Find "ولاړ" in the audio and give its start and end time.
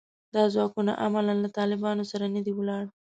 2.55-2.83